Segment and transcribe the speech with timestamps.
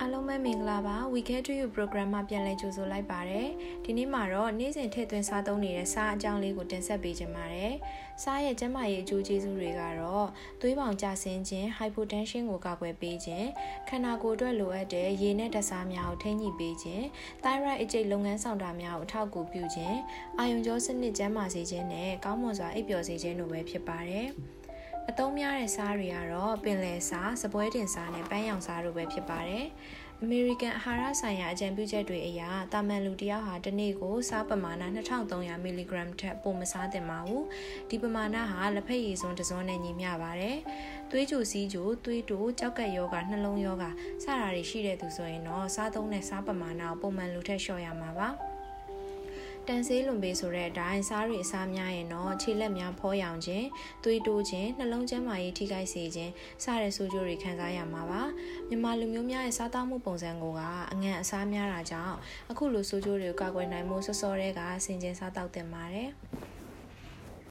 [0.00, 3.48] အားလုံးပဲမင်္ဂလာပါ We Care to You program မှာပြန်လည်ကြိုဆိုလိုက်ပါတယ်
[3.84, 7.72] ဒီနေ့မှာတော့နေ့စဉ်ထည့်သွင်းစားသုံးနေတဲ့စားအကြောင်းလေးကိုတင်ဆက်ပေးချင်ပါတယ်
[8.22, 10.26] စားရဲ့ကျန်းမာရေးအကျိုးကျေးဇူးတွေကတော့
[10.60, 13.48] သွေးပေါင်ကျဆင်းခြင်း hypotension ကိုကာကွယ်ပေးခြင်း
[13.88, 17.04] ခန္ဓာကိုယ်အတွက်လိုအပ်တဲ့ရေနဲ့ဓာတ်စားများကိုထိန်းညှိပေးခြင်း
[17.42, 19.98] thyroid အကျိတ်လုပ်ငန်းဆောင်တာများကိုအထောက်အကူပြုခြင်း
[20.38, 24.28] အာယုံကြောစနစ်ကျန်းမာစေခြင်းနဲ့ကောင်းမွန်စွာအိပ်ပျော်စေခြင်းတို့ပဲဖြစ်ပါတယ်
[25.10, 29.66] အသုံးများတဲ့စားတွေကတော့ပင်လယ်စား၊စပွဲတင်စားနဲ့ပန်းရောင်စားတို့ပဲဖြစ်ပါတယ်။
[30.24, 37.42] American အာဟာရဆိုင်ရာအကြံပြုချက်တွေအရတာမန်လူတယောက်ဟာတစ်နေ့ကိုစားပမာဏ2300 mg ထက်ပိုမစားသင့်ပါဘူး။
[37.90, 40.56] ဒီပမာဏဟာလက်ဖက်ရည်စွန်းတစ်စွန်းနဲ့ညီမျှပါတယ်။
[41.10, 43.84] သွေးကြိုစီးကြိုသွေးတိုးကြောက်ကက်ယောဂနှလုံးယောဂ
[44.22, 48.30] စတာတွေရှိတဲ့သူဆိုရင်တော့စားသုံးတဲ့စားပမာဏကိုပုံမှန်လူထက်လျှော့ရမှာပါ။
[49.68, 53.66] တန်ဆေးလွန်ပေးဆိုတဲ့အတိုင်းစားတွေအစားများရင်တော့ခြေလက်များဖောရောင်ခြင်း
[54.04, 56.32] သွေးတိုးခြင်းနှလုံးကျန်းမာရေးထိခိုက်စေခြင်း
[56.62, 58.22] စတဲ့ဆိုးကျိုးတွေခံစားရမှာပါ
[58.68, 60.60] မြန်မာလူမျိုးများရဲ့စားသောက်မှုပုံစံကိုက
[60.92, 62.16] အငံအစားများတာကြောင့်
[62.50, 66.10] အခုလိုဆိုးကျိုးတွေကိုကာကွယ်နိုင်မှုစောစောတွေကဆင်ခြင်စားသောက်တင်ပါတယ်